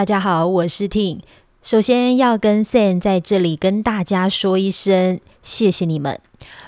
[0.00, 1.20] 大家好，我是 T。
[1.62, 6.18] 首先要跟 Sam 在这里跟大家说一声谢谢你们，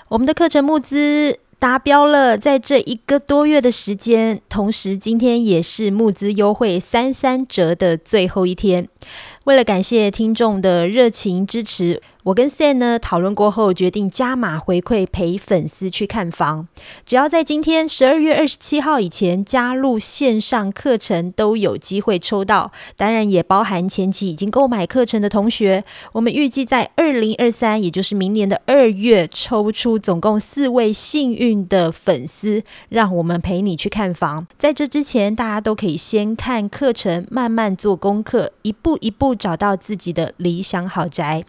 [0.09, 8.87] 我们的课程募资达标了，在这一个多月的时间，同时今天也是募资优惠三三折的最后一天。
[9.45, 12.03] 为了感谢听众的热情支持。
[12.23, 16.69] 我跟 Sam 呢讨论过后，决定加码回馈陪粉丝去看房。
[17.05, 22.71] 只要在今天十二月二十七号以前加入线上课程，都有机会抽到。
[22.95, 25.83] 当然也包含前期已经购买课程的同学。
[26.13, 34.47] 我们预计在二零二三，也就是明年的二月，抽出总共四位幸运的粉丝，让我们陪你去看房。
[34.57, 41.43] 在这之前，大家都可以先看课程，慢慢做功课，一步一步找到自己的理想豪宅。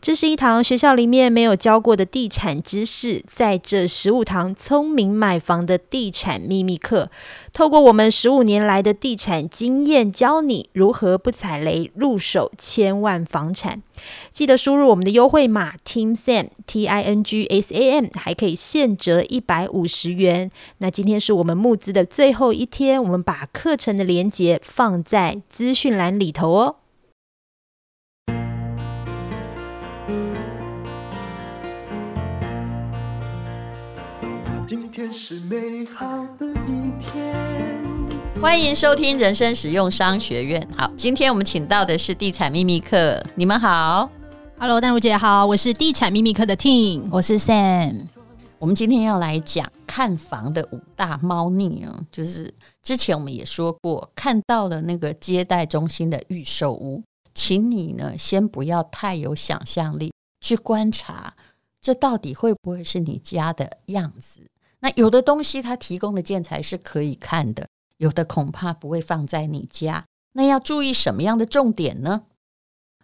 [0.00, 7.10] 这是一堂学校里面没有教过的地产知识，在这十五堂聪明买房的地产秘密课，
[7.52, 13.82] 透过我们十五年来的地产经验，教你如何不踩雷入手千万房产。
[14.32, 20.50] 记得输入我们的优惠码 TINGSAM T I N G S A M，还可以现折一百五十元。
[20.78, 26.76] 那今天是我们募资的最后一天，我们把课程的链接放在资讯栏里头哦。
[35.02, 36.06] 天是美好
[36.38, 37.34] 的一天。
[38.40, 40.64] 欢迎收听人生实用商学院。
[40.76, 43.20] 好，今天我们请到的是地产秘密课。
[43.34, 44.08] 你们好
[44.60, 48.06] ，Hello，淡如姐好，我是地产秘密课的 Ting，我是 Sam。
[48.60, 57.02] 我们今天要来讲看房的五大猫腻啊，就是之前我们也说过，看到了那个接待中心的预售屋，
[57.34, 61.34] 请你呢先不要太有想象力去观察，
[61.80, 64.42] 这到底会不会是你家的样子？
[64.82, 67.66] 那有的东西它提供的建材是可以看的，
[67.98, 70.04] 有的恐怕不会放在你家。
[70.34, 72.22] 那要注意什么样的重点呢？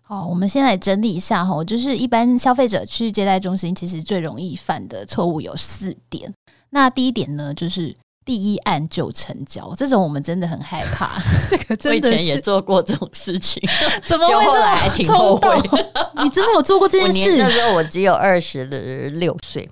[0.03, 6.33] 好，我们先来整理一下哈，就是一般消费者去接待中心，其实最容易犯的错误有四点。
[6.71, 7.95] 那第一点呢，就是
[8.25, 11.23] 第一案就成交，这种我们真的很害怕。
[11.51, 13.63] 这个真的我以前也做过这种事情，
[14.05, 15.57] 怎么会后来还挺后悔？
[16.25, 17.37] 你真的有做过这件事？
[17.37, 18.65] 那时候我只有二十
[19.11, 19.69] 六岁。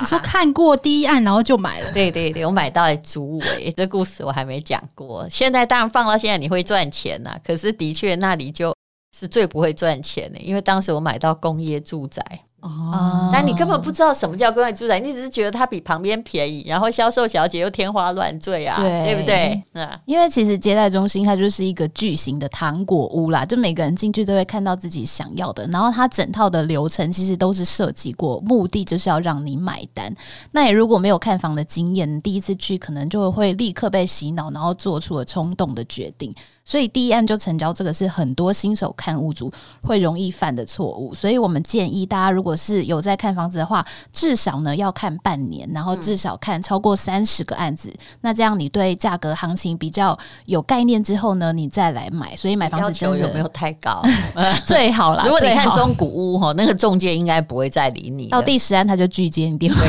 [0.00, 1.92] 你说看过第一案，然后就买了？
[1.92, 5.26] 对对对，我买到了竹尾，这故事我还没讲过。
[5.28, 8.74] 现在当然放到现在你会赚钱呐、啊，可是的确那里就
[9.16, 12.22] 是最不会赚钱的，因为当时我买到工业住宅。
[12.64, 19.62] 哦，那你根本不知道什么叫公寓住宅，你只是觉得它比旁边便宜，然后销售小姐又天花乱坠啊，对，对不对？
[19.74, 30.10] 嗯，因为其实接待中心它就是一个巨型的糖果屋啦，就每个人进去都会看到自己想要的，然后它整套的流程其实都是设计过，目的就是要让你买单。
[30.52, 36.34] 那你如果没有看房的经验，第一次去可能就会立刻被洗脑，然后做出了冲动的决定。
[36.64, 39.52] 所以第一案就成交，这个是很多新手看屋主
[39.82, 41.14] 会容易犯的错误。
[41.14, 47.90] 所以我们建议大家，如果是有在看房子的话，至少呢要看半年，然后至少看超过三十个案子。
[47.90, 52.34] 嗯、那这样你对价格行情比较有概念之后呢，你再来买。
[52.34, 54.02] 所以买房子真的有没有太高？
[54.64, 55.24] 最好啦。
[55.28, 58.28] 如果你看中古屋哈，那个中介应该不会再理你。
[58.28, 59.82] 到第十案他就拒接你电话，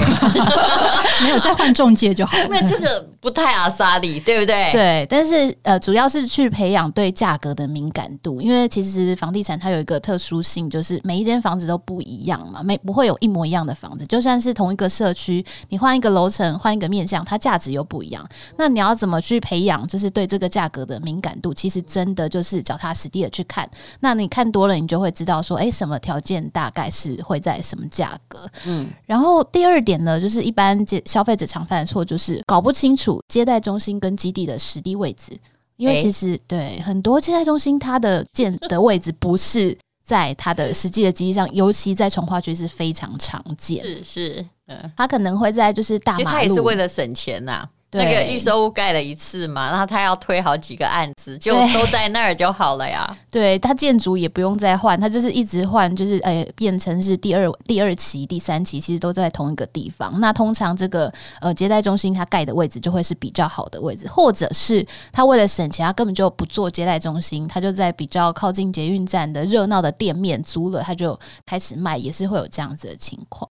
[1.23, 2.37] 没有再换中介就好。
[2.39, 4.71] 因为这个不太阿莎力，对不对？
[4.71, 14.05] 对，但是呃，主要是去培养对价格的敏感度，因为其实房地产它有一个特殊性，就是每一间房子都不一样嘛，没不会有一模一样的房子。
[14.05, 18.27] 就算是同一个社区，你换一个楼层，换一个面向，它价值又不一样。
[18.57, 21.53] 那你要怎么去培养，就是对这个价格的敏感度？
[21.53, 23.69] 其实真的就是脚踏实地的去看。
[23.99, 28.47] 那你看多了，你就会知道说，哎，什么条件大概是会在什么价格？
[28.65, 28.87] 嗯。
[29.05, 35.37] 然后第二点呢，就是一般消费者常犯的错，就是搞不清楚接待中心跟基地的实地位置。
[35.77, 43.83] 因为其实、欸、对很多接待中心，它的建 的位置不是在它的实际的基地上，尤其在从化区是非常常见。
[43.83, 47.69] 是是，嗯，它可能会在就是大马路，其实它也是为了省钱呐、啊。
[47.91, 53.09] 那个预售屋盖了一次嘛，然后他要推好几个案子，就都在那儿就好了呀。
[53.31, 60.19] 对，他建筑也不用再换，他就是一直换，就是呃变成是第二第二期、第三期，其实都在同一个地方。
[60.19, 73.49] 那通常这个呃接待中心它盖的位置就会是比较好的位置，或者是他为了省钱，他根本就不做接待中心，他就在比较靠近捷运站的热闹的店面租了，他就开始卖，也是会有这样子的情况。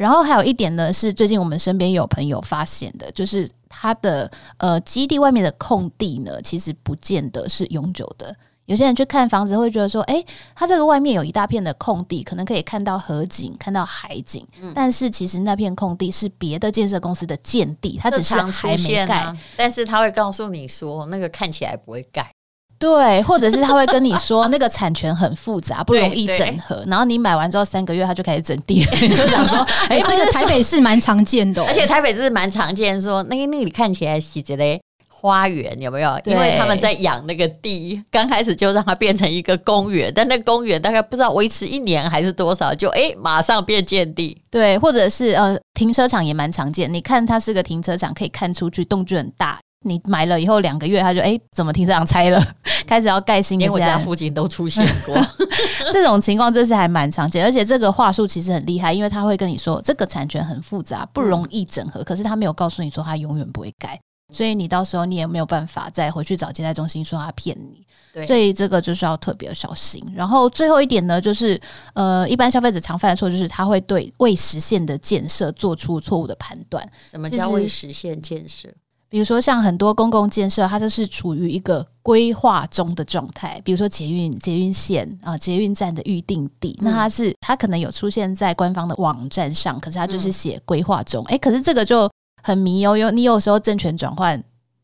[0.00, 8.34] 然后还有一点呢，是最近我们身边有朋友发现的，就是他的呃基地外面的空地呢，其实不见得是永久的。
[8.64, 10.24] 有些人去看房子会觉得说，诶，
[10.54, 22.32] 他这个外面有一大片的空地，可能可以看到河景、看到海景，嗯、但是其实那片空地是别的建设公司的建地，它只是还没盖，但是他会告诉你说，那个看起来不会盖。
[22.80, 29.58] 对，或者是他会跟你说 那个产权很复杂，不容易整合，然后你买完之后三个月他就开始整地，你 就想说，
[29.90, 34.80] 哎、欸，这个台北市蛮常见的、哦，而且台北市蛮常见，说那个那里看起来是这类
[35.12, 36.18] 花园有没有？
[36.24, 44.40] 因为他们在养那个地，刚开始就让它变成一个公园，但那公园大概不知道维持一年还是多少，就哎、欸、马上变建地。
[44.50, 49.58] 对，或者是呃停车场也蛮常见，你看它是个停车场，可以看出去，动距很大。
[49.82, 52.42] 你买了以后两个月，他就哎、欸，怎么停车场拆了？
[52.90, 53.62] 开始要盖新的。
[53.66, 55.14] 连我家附近都出现过
[55.92, 57.44] 这种情况，就是还蛮常见。
[57.44, 62.00] 而且这个话术其实很厉害，因为他会跟你说这个产权很复杂，不容易整合。
[62.00, 63.96] 嗯、可是他没有告诉你说他永远不会改，
[64.32, 67.86] 所以你到时候你也没有办法再回去找接待中心说他骗你。
[68.12, 70.02] 对，所以这个就是要特别小心。
[70.16, 71.60] 然后最后一点呢，就是
[71.94, 76.84] 呃，一般消费者常犯的错就是他会对未实现的建设做出错误的判断。
[77.08, 78.68] 什么叫未实现建设？
[79.10, 83.60] 比如说，像很多公共建设，它就是处于一个规划中的状态。
[83.64, 91.24] 比如说捷运、捷运线啊、捷运站的预定地，那它是它可能有出现在官方的网站上，可是它就是写规划中。
[91.24, 92.08] 哎、嗯，可是这个就
[92.40, 94.40] 很迷哦，有你有时候政权转换。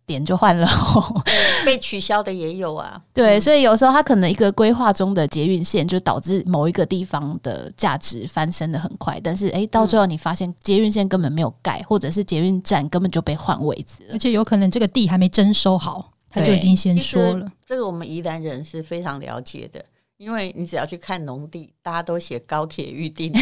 [0.07, 0.69] 点就换了，
[1.67, 2.99] 被取消的也有啊。
[3.13, 17.51] 对，所以有时候它可能一个规划中的捷运线，就导致某一个地方的价值翻身的很快，但是诶，到最后你发现捷运线根本没有盖，或者是捷运站根本就被换位置，而且有可能这个地还没征收好，他就已经先说了。
[17.67, 19.85] 这个我们宜兰人是非常了解的，
[20.19, 23.33] 因为你只要去看农地，大家都写高铁预定，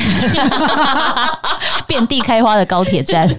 [1.87, 3.29] 遍地开花的高铁站。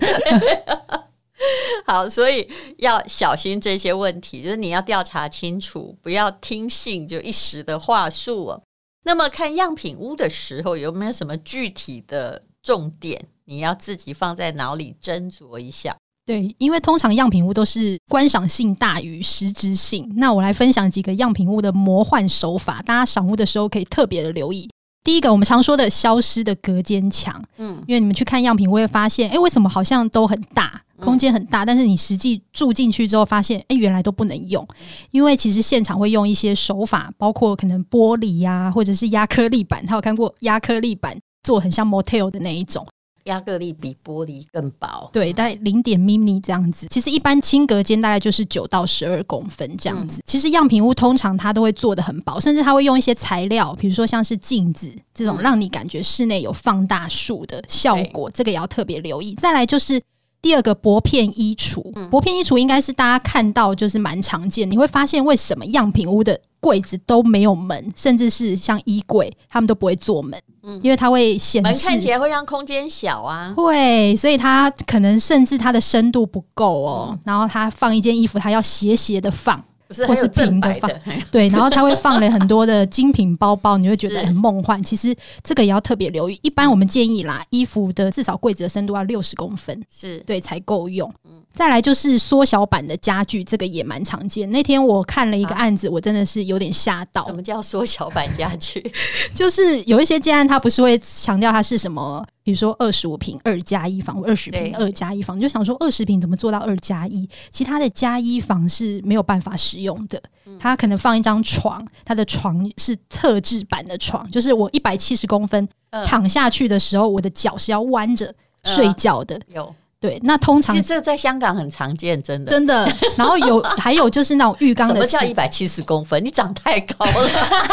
[1.86, 2.48] 好，所以
[2.78, 8.64] 要小心这些问题，就是你要调查清楚，不要听信就一时的话术哦。
[9.04, 13.28] 那么看样品屋的时候，有没有什么具体的重点？
[13.46, 15.96] 你要自己放在脑里斟酌一下。
[16.26, 20.12] 对，因为通常样品屋都是观赏性大于实质性。
[20.18, 24.68] 那我来分享几个样品屋的魔幻手法，大家赏屋的时候可以特别的留意。
[25.04, 30.82] 第一个，我们常说的消失的隔间墙，嗯，因为你们去看样品屋会发现，哎，为什么好像都很大？
[31.00, 34.66] 空间很大，但是你实际住进去之后，发现哎，原来都不能用，
[35.12, 39.86] 因为其实现场会用一些手法，包括可能玻璃呀、啊，或者是压克力板。
[39.86, 42.88] 他有看过压克力板做很像 motel 的那一种，
[43.26, 46.88] 压克力比玻璃更薄，对，大概零点 mini 这样子。
[46.90, 50.22] 其实一般轻隔间大概就是九到十二公分这样子。
[50.26, 59.36] 其实样品屋通常它都会做得很薄，甚至它会用一些材料，比如说像是镜子这种，让你感觉室内有放大术的效果，这个也要特别留意。
[59.36, 60.02] 再来就是。
[60.46, 61.82] 第二个薄片衣橱，
[62.12, 64.70] 薄片衣橱应该是大家看到就是蛮常见。
[64.70, 70.40] 你会发现为什么样品屋的柜子都没有门，甚至是像衣柜，他们都不会做门，
[70.84, 73.56] 因为它会显示门看起来会让空间小啊。
[73.58, 77.18] 会，所以它可能甚至它的深度不够哦。
[77.26, 79.60] 然后它放一件衣服，它要斜斜的放。
[80.08, 80.90] 或是平的放，
[81.32, 84.82] 对，然后他会放了很多的精品包包，你会觉得很梦幻。
[84.84, 86.40] 其实这个也要特别留意。
[86.42, 91.14] 一般我们建议啦，衣服的至少柜子的深度要六十公分，是对才够用。
[91.56, 94.50] 再来就是缩小版的家具，这个也蛮常见。
[94.52, 97.26] 那天我看了一个案子，我真的是有点吓到。
[97.28, 98.84] 什么叫缩小版家具？
[99.34, 102.24] 就是有一些建案，它不是会强调它是什么？
[102.44, 107.28] 比如说二十五平二加一房，二十平二加一房，你就想说二十平怎么做到二加一？
[107.50, 110.22] 其他的加一房是没有办法使用的。
[110.60, 115.68] 它可能放一张床，它的床是特制版的床，就是我一百七十公分
[116.06, 118.32] 躺下去的时候，我的脚是要弯着
[118.64, 119.40] 睡觉的。
[119.48, 119.74] 有。
[120.06, 122.88] 对，那通常其实这个在香港很常见，真的真的。
[123.16, 126.24] 然后有 还有就是那种浴缸的，什么叫一百七十公分？
[126.24, 127.30] 你长太高了，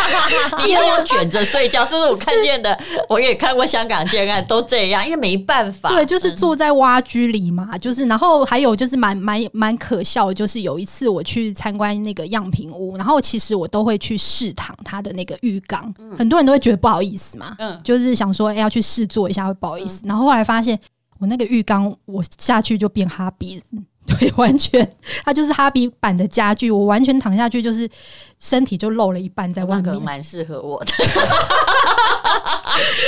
[0.65, 1.85] 你都要卷着睡觉。
[1.85, 5.89] 这是我看见的，我也看过香港建案都这样，因为没办法。
[5.89, 8.07] 对，就是坐在蛙居里嘛，就是。
[8.07, 20.79] 然后还有就是蛮蛮蛮可笑的，就是有一次我去参观那个样品屋，然后其实我都会去试躺他的那个浴缸，很多人都会觉得不好意思嘛，嗯，就是想说哎要去试坐一下会不好意思，然后后来发现。
[21.23, 23.63] 我那个浴缸，我下去就变哈比，
[24.05, 24.87] 对，完全
[25.25, 26.69] 它就是哈比版的家具。
[26.69, 27.89] 我完全躺下去，就是
[28.41, 30.93] 身体就露了一半在外面，蛮适合我的，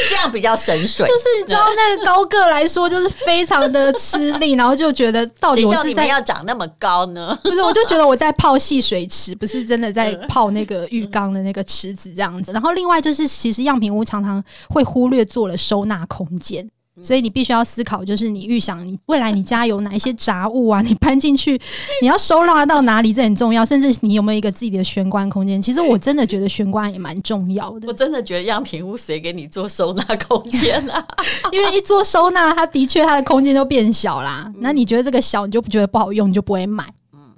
[0.08, 1.04] 这样比较省水。
[1.04, 7.36] 就是你知道，那个高个来说，就是非常的吃力，然后就觉得到底我是在要长那么高呢？
[7.42, 12.52] 不是，我就觉得我在泡戏水池，不是真的在泡那个浴缸的那个池子这样子。
[12.52, 16.70] 然后另外就是，其实样品屋常常会忽略做了收纳空间。
[17.02, 20.80] 所以你必须要思考，就是你预想你未来你家有哪一些杂物啊？
[20.80, 21.60] 你搬进去，
[22.00, 23.12] 你要收纳到哪里？
[23.12, 23.64] 这很重要。
[23.64, 25.60] 甚至你有没有一个自己的玄关空间？
[25.60, 27.88] 其实我真的觉得玄关也蛮重要的。
[27.88, 31.04] 我真的觉得样品屋谁给你做收纳空间啊？
[31.50, 34.48] 因为一做收纳，它的确它的空间就变小啦。
[34.60, 36.84] 那你觉得这个小，你就不觉得不好用，你就不会买。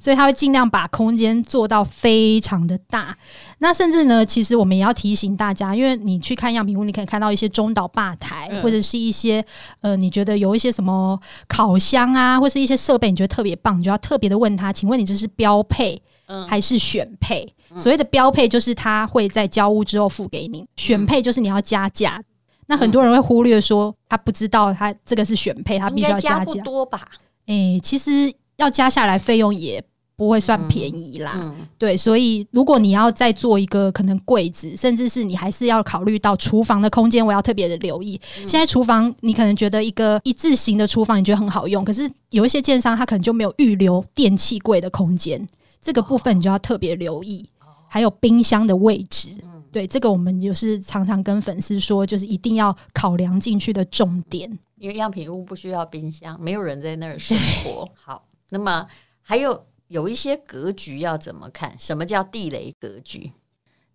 [0.07, 3.19] 所以他会尽量把空间做到非常的大。
[3.59, 9.45] 那甚至呢，其实我们也要提醒大家，因为你去看样品屋，你可以看到一些中岛吧台，嗯、或者是一些
[9.81, 16.01] 呃，你觉得有一些什么烤箱啊，或是一些设备，你觉得特别棒，你就要特别的问他，请问你这是标配
[16.49, 17.45] 还是选配？
[17.73, 22.23] 嗯、所谓的标配就是他会在交屋之后付给你，选配就是你要加价。
[22.69, 26.63] 那很多人会忽略说，他不知道他这个是选配，他必须要加价。
[26.63, 27.09] 多吧？
[27.47, 29.83] 诶、欸，其实要加下来费用也
[30.16, 31.32] 不会算便宜啦。
[31.37, 38.20] 嗯嗯、对，所以如果你要再做一个可能柜子，甚至是你还是要考虑到厨房的空间，我要特别的留意。
[38.38, 45.46] 嗯、现在厨房你可能觉得一个一字型的厨房你觉得很好用，可是有一些建商他可能就没有预留电器柜的空间，
[45.82, 47.49] 这个部分你就要特别留意。
[47.61, 49.28] 哦、还有冰箱的位置。
[49.42, 54.50] 嗯对，这个我们就是常常跟粉丝说，就是一定要考量进去的重点。
[54.78, 57.87] 因为样品屋不需要冰箱，没有人在那儿生活。
[57.92, 58.87] 好，那么
[59.20, 61.75] 还有有一些格局要怎么看？
[61.78, 63.33] 什么叫地雷格局？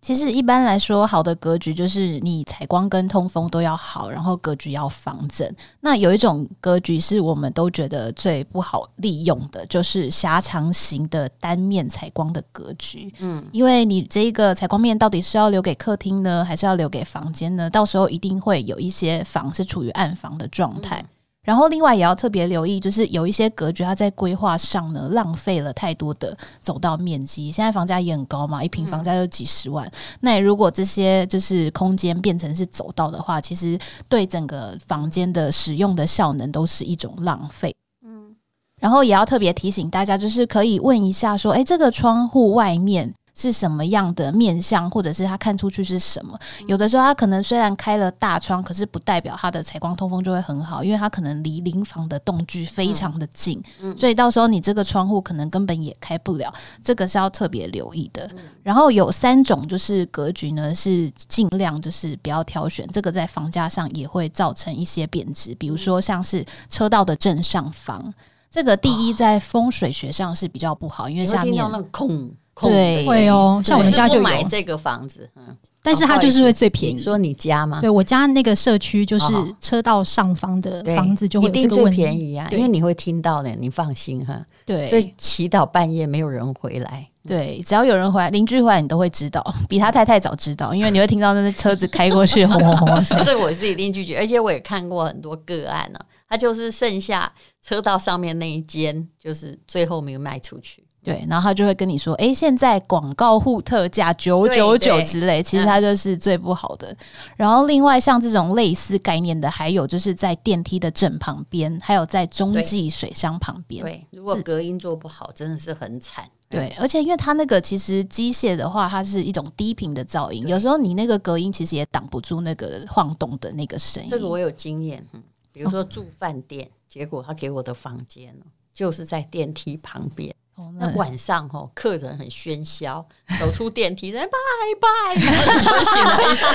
[0.00, 5.48] 其实一般来说，好的格局就是你采光跟通风都要好，然后格局要方正。
[5.80, 13.14] 那有一种格局是我们都觉得最不好利用的，就是狭长型的单面采光的格局。
[13.20, 17.70] 嗯，因为你这一个采光面到底是要留给客厅呢，还是要留给房间呢？
[17.70, 21.00] 到时候一定会有一些房是处于暗房的状态。
[21.00, 21.08] 嗯
[21.44, 27.50] 然后，另外也要特别留意，就是有一些格局，它在规划上呢，浪费了太多的走道面积。
[27.50, 29.84] 现在房价也很高嘛，一平房价就几十万。
[29.88, 33.76] 嗯、那如果这些就是空间变成是走道的话，其实
[34.08, 37.74] 对整个房间的使用的效能都是一种浪费。
[38.06, 38.36] 嗯，
[38.80, 43.12] 然后也要特别提醒大家，就是可以问一下说，诶，这个窗户外面。
[43.34, 46.38] 是什么样的面相，或者是他看出去是什么？
[46.66, 58.28] 有的时候他可能虽然开了大窗，可是不代表他的采光通风就会很好，因为他可能离邻房的栋距非常的近，嗯嗯、所以到时候你这个窗户可能根本也开不了，这个是要特别留意的。
[58.34, 68.12] 嗯、然后有三种就是格局呢，是尽量就是不要挑选，这个在房价上也会造成一些贬值，比如说像是车道的正上方，
[68.50, 72.30] 这个第一在风水学上是比较不好，因为下面空。
[72.60, 76.98] 对，会哦，像我们家就买这个房子，嗯，但是它就是会最便宜。
[76.98, 77.80] 说你家吗？
[77.80, 79.26] 对，我家那个社区就是
[79.60, 84.44] 车道上方的房子就会有这个问题，一定最便宜啊，因为你会听到的，你放心哈。
[84.64, 93.20] 对，所以祈祷半夜没有人回来，对，只要有人回来，邻居回来你都会知道， 比他太太早知道，因为你会听到那个车子开过去 轰轰轰声。
[93.24, 100.84] 这我是一定拒绝，而且我也看过很多个案呢，他就是剩下车道上面那一间，就是最后没有卖出去。
[101.02, 106.92] 对，然后他就会跟你说：“诶，现在广告户特价九九九之类，其实它就是最不好的。
[106.92, 106.96] 嗯、
[107.36, 113.82] 然后另外像这种类似概念的，还有就是在电梯的正旁边，还有在中继水箱旁边。
[113.82, 116.24] 对，如果隔音做不好，真的是很惨。
[116.48, 124.08] 对，而且因为它那个其实机械的话，它是一种低频的噪音，有时候你那个隔音其实也挡不住那个晃动的那个声音。
[124.08, 125.04] 这个我有经验，
[125.50, 128.32] 比如说住饭店，哦、结果他给我的房间
[128.72, 130.32] 就是在电梯旁边。”
[130.78, 133.04] 那晚上吼，客人很喧嚣，
[133.40, 134.38] 走出电梯，人拜
[134.80, 134.88] 拜，
[135.20, 136.46] 然后就醒了一次。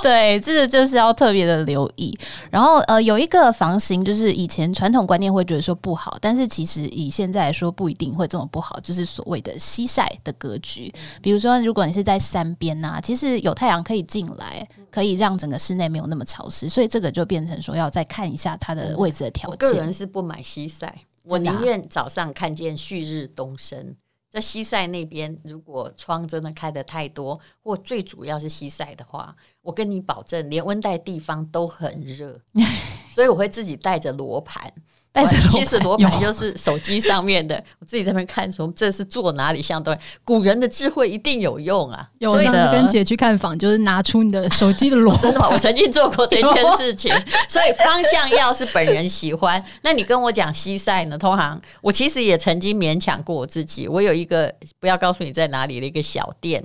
[0.02, 2.16] 对，这个就是要特别的留意。
[2.50, 10.92] 然后呃，有一个房型，就是以前传统观念会觉得说不好，但是其实以现在来说不一定会这么不好，就是所谓的西晒的格局。
[11.22, 19.68] 比如说，如果你是在山边呐、啊，其实有太阳可以进来，可以让整个室内没有那么潮湿，所以这个就变成说要再看一下它的位置的条件。
[19.68, 20.94] 我个人是不买西晒。
[21.24, 23.96] 我宁愿早上看见旭日东升，
[24.30, 32.40] 在西晒那边，如果窗真的开得太多，或最主要是西晒的话，我跟你保证，连温带地方都很热，
[33.14, 34.72] 所以我会自己带着罗盘。
[35.16, 42.10] 但是其实罗盘就是手机上面的， 我自己在那边看说这是坐哪里像对，古人的智慧一定有用啊！
[42.18, 45.22] 有的，跟姐去看房，就是拿出你的手机的罗盘。
[45.30, 45.48] 真的吗？
[45.50, 47.12] 我曾经做过 这件事情，
[47.48, 51.16] 所以方向要是本人喜欢，那你跟我讲西晒呢？
[51.16, 56.64] 通常我其实也曾经勉强过我自己，我有一个不要告诉你在哪里的一个小店，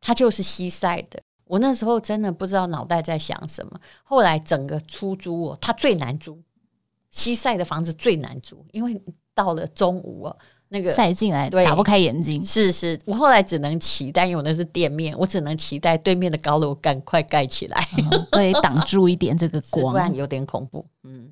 [0.00, 1.20] 它就是西晒的。
[1.46, 6.42] 我那时候真的不知道脑袋在想什么，后来整个出租哦，它最难租。
[7.14, 9.00] 西晒的房子最难租，因为
[9.34, 10.36] 到了中午哦，
[10.68, 12.44] 那个晒进来打不开眼睛。
[12.44, 20.84] 是是，我后来只能期待，因为我那是店面，我只能期待对面的高楼赶快盖起来，嗯、对，挡住一点这个光， 不然有点恐怖。
[21.04, 21.30] 嗯，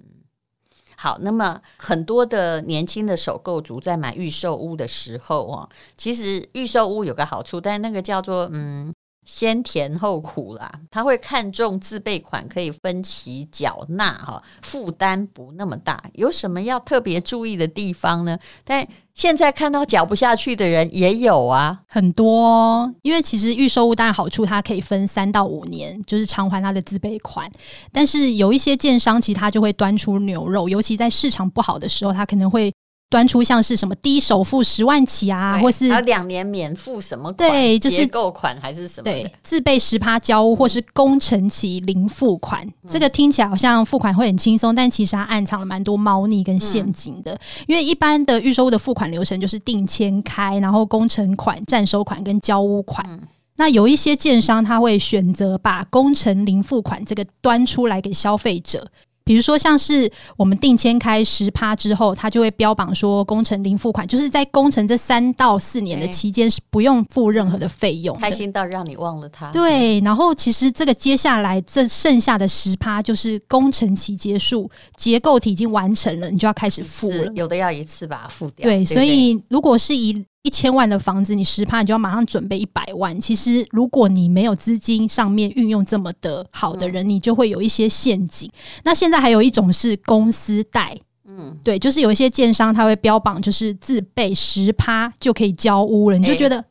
[0.95, 16.03] 好，那么很多的年轻的首购族在买预售屋的时候哦，其实预售屋有个好处，但那个叫做嗯先甜后苦啦，他会看重自备款可以分期缴纳哈，负担不那么大。
[16.15, 18.37] 有什么要特别注意的地方呢？
[18.65, 22.95] 但现在看到缴不下去的人也有啊，很多哦。
[23.03, 27.51] 因为其实预售屋当然好处，它可以分三到五年，就是偿还它的自备款。
[27.93, 32.73] 但是有一些建商，其实他就会端出牛肉，尤其在市场不好的时候，他可能会。
[33.13, 39.05] 端出像是什么低首付十万起啊，或是两年免付什么款，对，就是结构款还是什么？
[39.05, 47.35] 对，自备十趴交屋，或是工程期零付款，嗯、这个听起来好像付款会很轻松，但其实它暗藏了蛮多猫腻跟陷阱的。
[47.35, 53.07] 嗯、因为一般的预售屋的付款流程就是定签开，然后工程款、占收款跟交屋款。
[53.11, 53.21] 嗯、
[53.57, 58.89] 那有一些建商他会选择把工程零付款这个端出来给消费者。
[59.33, 68.15] 比如说，像是我们定签开十趴之后，他就会标榜说工程零付款，就是在工程这三到四年的期间是不用付任何的费用。
[68.19, 69.51] 开心到让你忘了他。
[69.51, 77.33] 对，然后其实这个接下来这剩下的十趴就是工程期结束，结构体已经完成了，你就要开始付了。
[77.35, 78.65] 有的要一次把它付掉。
[78.65, 83.19] 对，所以如果是以一千万的房子，你十趴，你就要马上准备一百万。
[83.21, 88.51] 其实，如果你没有资金上面运用这么的好的人，嗯、你就会有一些陷阱。
[88.85, 96.65] 那现在还有一种是公司贷，嗯，对，就是有一些建商他会标榜，就是自备十趴就可以交屋了，你就觉得、欸、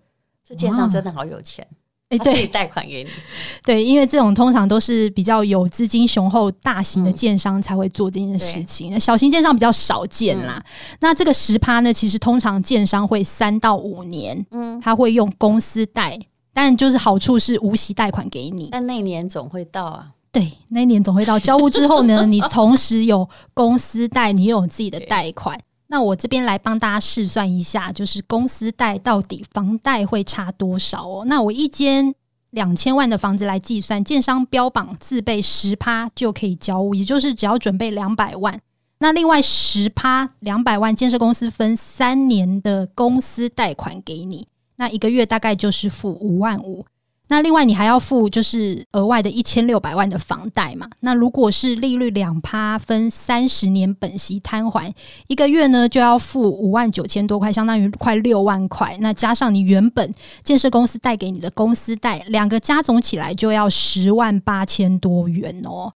[0.44, 1.66] 这建商真的好有钱。
[2.12, 3.10] 哎，对，贷款给你，
[3.66, 10.62] 对，因为这种通常都是比较有资金雄厚、大型的建商才会做这件事情，嗯、小型建商比较少见啦。
[10.64, 16.20] 嗯、那这个十趴呢，其实通常建商会三到五年，嗯，他会用公司贷，
[16.54, 21.40] 但就是好处是无息贷款给你，但那年总会到啊，对，那年总会到。
[21.40, 25.58] 交屋之后呢， 你同时有公司贷，你又有自己的贷款。
[25.92, 31.26] 那我这边来帮大家试算一下，就是公司贷到底房贷会差多少哦？
[31.28, 32.16] 那我一间
[32.52, 38.58] 两千万的房子来计算，建商标榜自备十趴就可以交屋，也就是只要准备两百万。
[39.00, 46.86] 那另外十趴两百万，建设公司分三年的公司贷款给你，那一个月大概就是付五万五。
[47.32, 50.90] 那另外你还要付就是额外的一千六百万的房贷嘛？
[51.00, 54.94] 那如果是利率两趴分三十年本息摊还，
[55.28, 58.98] 一个月呢就要付五万九千多块，相当于快六万块。
[59.00, 65.94] 那加上你原本建设公司贷给你的公司贷，两个加总起来就要十万八千多元哦。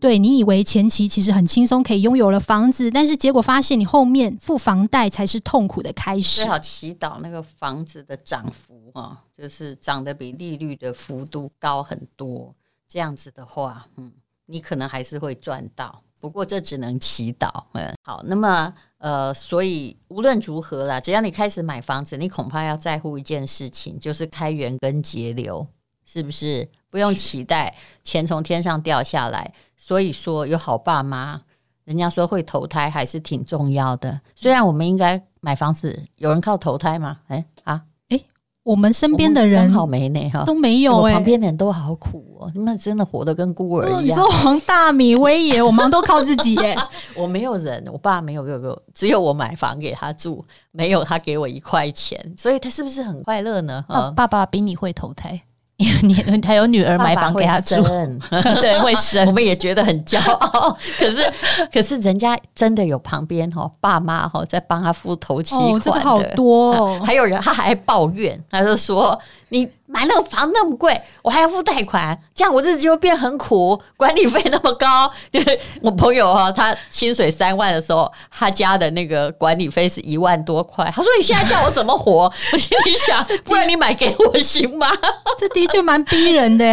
[0.00, 6.42] 对，你以为前期其实很轻松可以拥有了房子，但是结果发现你后面付房贷才是痛苦的开始。
[6.42, 12.54] 最好祈祷那个房子的涨幅啊，就是涨得比利率的幅度高很多，
[12.86, 14.12] 这样子的话，嗯，
[14.46, 16.02] 你可能还是会赚到。
[16.20, 17.48] 不过这只能祈祷。
[17.72, 25.66] 嗯，好，那么呃，所以无论如何啦，只要你开始买房子，你恐怕要在乎一件事情，就是开源跟节流，
[26.04, 26.68] 是不是？
[26.90, 29.52] 不用期待钱从天上掉下来。
[29.76, 31.40] 所以说，有好爸妈，
[31.84, 34.20] 人家说会投胎还是挺重要的。
[34.34, 37.18] 虽然我们应该买房子，有人靠投胎吗？
[37.28, 38.20] 哎啊，哎，
[38.64, 44.04] 我们身边的人好没呢哈，都没有哎，旁边的人都好苦哦，你们真的活得跟孤儿一样。
[44.04, 46.76] 你说黄大米、威爷，我们都靠自己 耶。
[47.14, 53.82] 我没有人，我爸没有没有没有，只有我买房给他住，没有他给我一块钱，所以他是不是很快乐呢？
[53.88, 55.40] 啊，爸爸比你会投胎。
[55.78, 57.76] 因 为你 他有女儿买房给他住，
[58.60, 60.76] 对，会生，我们也觉得很骄傲。
[60.98, 61.32] 可是，
[61.72, 67.00] 可是人家真的有旁边哈爸妈哈在帮他付头期款的，哦，这个好多哦。
[67.04, 69.18] 还有人他还抱怨，他就说
[69.50, 69.68] 你。
[69.90, 73.80] 买那个房那么贵，我还要付贷款，这样我日子就会变很苦。
[73.96, 80.84] 管理费那么高，就是我朋友哈，他薪水三万的时候，他家的那个管理费是一万多块。
[80.94, 84.86] 他说：“你现在叫我怎么活？”我心里想：“不然你买给我行吗？”
[85.40, 86.64] 这的确蛮逼人的。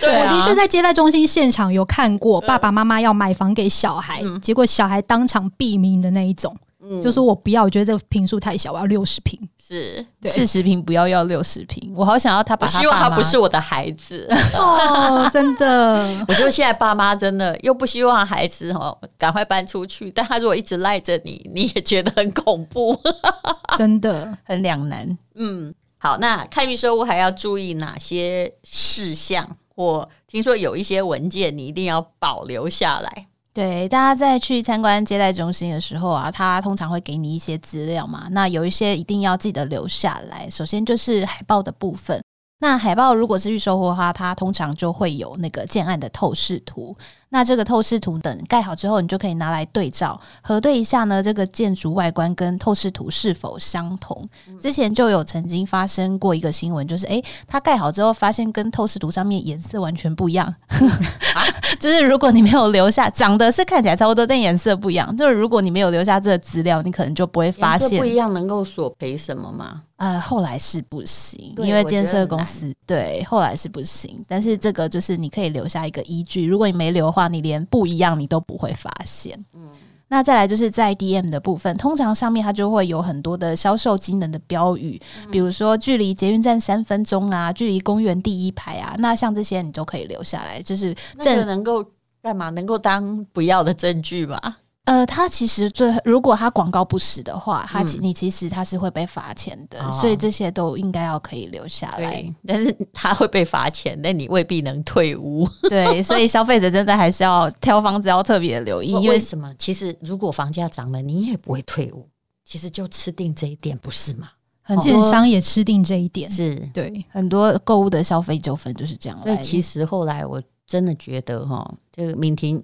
[0.00, 6.56] 对啊，我的确在接待中心现场有看过爸爸妈妈要买房给小孩，嗯、结果小孩当场毙命的那一种。
[6.82, 9.36] 嗯，就说我不要，我觉得这个坪数太小，我要六十坪，
[9.70, 11.92] 是四十平，不要要六十平。
[11.94, 14.26] 我好想要他把他，我希望他不是我的孩子
[14.58, 16.04] 哦，真的。
[16.26, 23.00] 我觉得现在爸妈真的又不希望孩子哦赶快搬出去，但他如果一直赖着你，你也觉得很恐怖，
[23.78, 25.16] 真的很两难。
[25.36, 29.48] 嗯，好，那看预售屋还要注意哪些事项？
[29.76, 33.26] 我听说有一些文件你一定要保留下来。
[33.52, 38.28] 对，大家在去参观接待中心的时候啊，他通常会给你一些资料嘛。
[38.30, 40.48] 那有一些一定要记得留下来。
[40.48, 42.22] 首先就是海报的部分，
[42.60, 46.96] 那海报如果是预售货的话，它通常就会有那个建案的透视图。
[47.30, 54.28] 那这个透视图等盖好之后，你就可以拿来对照核对一下呢，这个建筑外观跟透视图是否相同。
[54.60, 60.46] 之前就有曾经发生过一个新闻，就是诶，它盖好之后发现跟透视图上面颜色完全不一样。
[60.46, 61.42] 啊、
[61.78, 65.16] 就是如果你没有留下，长得是看起来差不多，但颜色不一样。
[65.16, 67.98] 就是如果你没有留下这个资料，你可能就不会发现。
[67.98, 69.82] 不一样能够索赔什么吗？
[69.96, 74.24] 呃，后来是不行，因为建设公司对后来是不行。
[74.26, 79.38] 但是这个就是你可以留下一个依据，如果你没留的话，你连不一样你都不会发现。
[79.54, 79.68] 嗯，
[80.08, 91.84] 那再来就是在 DM 的部分，通常上面它就会有很多的销售机能的标语，嗯、比如说距离捷运站三分钟啊，距离公园第一排啊，那像这些你都可以留下来，就是这能够
[92.22, 92.50] 干嘛？
[92.50, 94.58] 能够当不要的证据吧？
[94.84, 102.24] 呃，它其实最如果它广告不实的话，它其、嗯、你其实它是会被罚钱的，哦、所以这些都应该要可以留下来。
[102.46, 105.46] 但是 他会被罚钱，但你未必能退屋。
[105.68, 108.88] 对，所以消费者真的还是要挑房子要特别留意。
[108.88, 109.54] 因为，为什么？
[109.58, 112.08] 其实如果房价涨了，你也不会退屋。
[112.42, 114.30] 其实就吃定这一点，不是吗？
[114.62, 119.20] 很多建商也吃定这一点，是对很多购物的消费纠纷就是这样。
[119.22, 122.60] 所以其实后来我真的觉得哈，这个敏婷。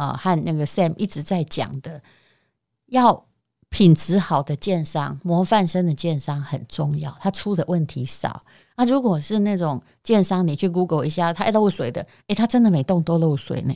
[0.00, 2.00] 啊，和那个 Sam 一直在讲的，
[2.86, 3.26] 要
[3.68, 8.40] 品质好的建商、模范生的建商很重要，他出的问题少。
[8.76, 13.74] 那、啊、如果是那种建商，你去 Google 一下，他爱漏水的，诶，他真的每栋都漏水呢。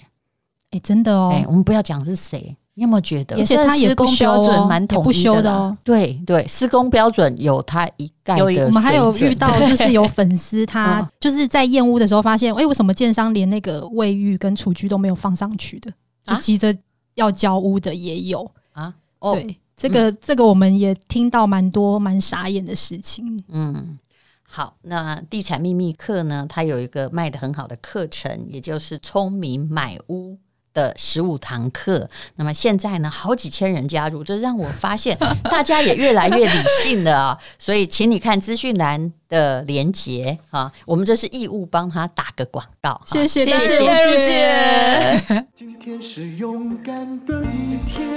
[0.70, 1.30] 诶，真的哦。
[1.34, 3.36] 诶，我们不要讲是谁，你有没有觉得？
[3.36, 5.76] 而且他施工标准蛮统一的哦。
[5.84, 8.50] 对对，施工标准有他一概的。
[8.50, 15.92] 有，我们还有遇到，就是有粉丝 他就是在验屋的时候发现，诶，为什么建商连那个卫浴跟厨具都没有放上去的？
[16.24, 16.76] 就急着
[17.14, 18.50] 要交屋的也有。
[18.72, 23.38] 啊，哦、对，这个、嗯、这个我们也听到蛮多蛮傻眼的事情。
[23.48, 23.98] 嗯，
[24.42, 30.38] 好，那地产秘密课呢，它有一个卖的很好的课程，也就是聪明买屋
[30.74, 37.38] 的十五堂课，那么现在呢，好几千人加入，这让我发现 大家也越来越理性了啊！
[37.58, 45.46] 所以，请你看资讯栏的连结啊，我们这是义务帮他打个广告，谢谢，谢谢。
[45.54, 48.08] 今天是勇敢的一天，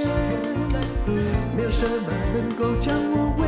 [1.55, 3.47] 没有什么能够将我为